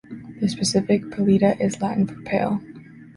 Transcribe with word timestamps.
The 0.39 0.49
specific 0.49 1.03
"pallida" 1.11 1.61
is 1.63 1.79
Latin 1.79 2.07
for 2.07 2.19
"pale". 2.23 2.59